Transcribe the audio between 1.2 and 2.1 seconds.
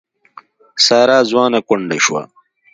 ځوانه کونډه